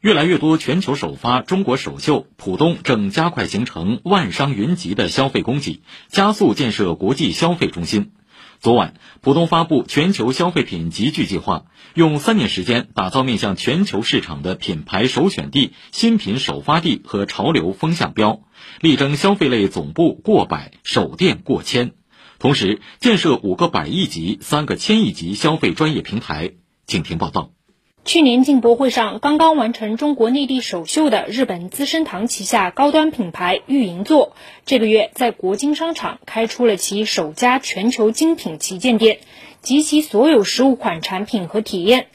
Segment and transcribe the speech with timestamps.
[0.00, 8.12] 越来越多全球首发中国首秀，浦东正加快形成万商云集的消费供给，加速建设国际消费中心。
[8.60, 18.40] 昨晚，浦东发布全球消费品集聚计划，用三年时间打造面向全球市场的品牌首选地、新品首发地和潮流风向标，
[18.80, 21.92] 力争消费类总部过百，首店过千。
[22.38, 26.52] 同时，建设五个百亿级、三个千亿级消费专业平台。
[26.86, 27.50] 请听报道。
[28.04, 39.18] 去年进博会上刚刚完成中国内地首秀的日本资生堂旗下高端品牌御银座，这个月在国金商场开出了其首家全球精品旗舰店，
[39.60, 42.06] 集其所有十五款产品和体验。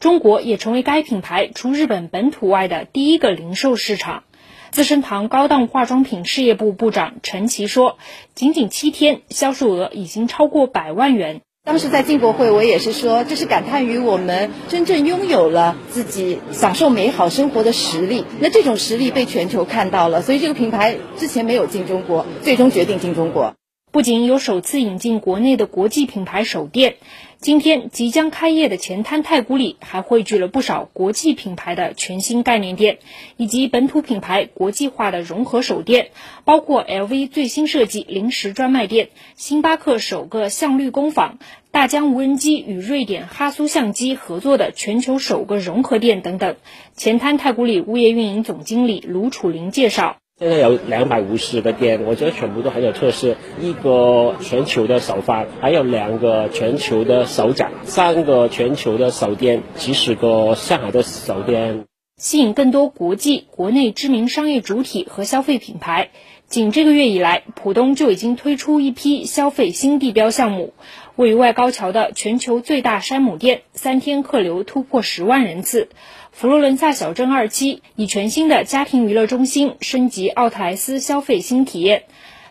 [0.00, 4.24] 中国也成为该品牌除日本本土外的第一个零售市场。
[4.70, 7.98] 资生堂高档化妆品事业部部长陈琦说，
[8.34, 11.42] 仅仅七天，销售额已经超过百万元。
[11.66, 18.26] 当时在进博会，我也是说，这是感叹于我们真正拥有了自己享受美好生活的实力。
[18.38, 23.54] 那这种实力被全球看到了，所以这个品牌之前没有进中国，最终决定进中国。
[23.94, 26.96] 不仅有首次引进国内的国际品牌首店，
[27.38, 32.98] 今天即将开业的前滩太古里还汇聚了不少国际品牌的全新概念店，
[33.36, 36.08] 以及本土品牌国际化的融合首店，
[36.44, 41.38] 包括 LV 最新设计零食专卖店、星巴克首个象绿工坊、
[41.70, 46.56] 大疆无人机与瑞典哈苏相机合作的全球首个融合店等等。
[46.96, 50.16] 前滩太古里物业运营总经理卢楚林介绍。
[50.36, 53.36] 现在有两百五十个店，我觉得全部都很有特色。
[53.60, 61.84] 一个全球的首发，还有两个全球的首展，三个全球的首店，几十个上海的首店，
[62.16, 66.10] 吸引更多国际、国内知名商业主体和消费品牌。
[66.46, 70.74] 仅这个月以来，浦东就已经推出一批消费新地标项目。
[71.16, 75.88] 位于外高桥的全球最大山姆店，三天客流突破十万人次。
[76.30, 82.04] 佛罗伦萨小镇二期以全新的家庭娱乐中心升级奥特莱斯消费新体验。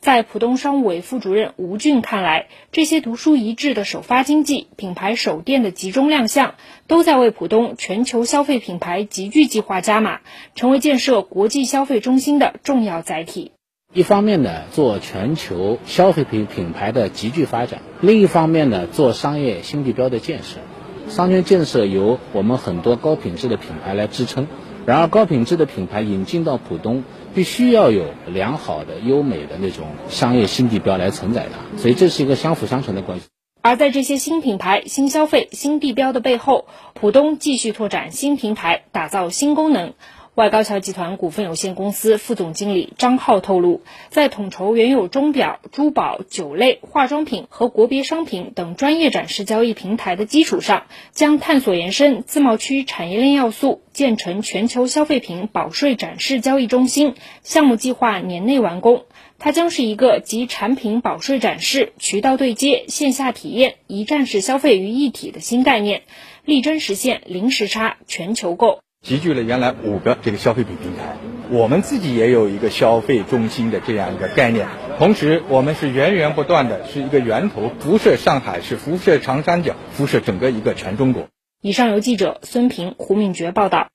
[0.00, 6.54] 在浦东商务委副主任吴俊看来，这些独树一帜的首发经济、品牌首店的集中亮相，
[6.86, 10.20] 都在为浦东全球消费品牌集聚计划加码，
[10.54, 13.50] 成为建设国际消费中心的重要载体。
[13.92, 20.58] 一方面呢，做全球消费品品牌的集聚发展；另一方面呢，做商业新地标的建设。
[21.08, 24.46] 商圈建设由我们很多高品质的品牌来支撑，
[24.88, 27.04] 然而高品质的品牌引进到浦东，
[27.34, 33.26] 必须要有良好的、优美的那种商业新地标来承载它，所以这是一个相辅相成的关系。
[33.60, 39.92] 而在这些新品牌、新消费、新地标的背后，浦东继续拓展新平台，打造新功能。
[40.38, 57.16] 外高桥集团股份有限公司副总经理张浩透露，在统筹原有钟表、珠宝、酒类、化妆品和国别商品等专业展示交易平台的基础上，将探索延伸自贸区产业链要素，建成全球消费品保税展示交易中心。
[57.42, 59.06] 项目计划年内完工，
[59.40, 66.02] 它将是一个集产品保税展示、渠道对接、线下体验、一站式消费于一体的新概念，
[66.44, 68.78] 力争实现零时差、全球购。
[69.00, 71.16] 集聚了原来五个这个消费品平台，
[71.50, 74.66] 我们自己也有一个消费中心的这样一个概念。
[74.98, 81.28] 同时，我们是源源不断的是一个源头，辐射上海，是辐射长三角，辐射整个一个全中国。
[81.62, 83.88] 以上由记者孙平、胡敏觉报道。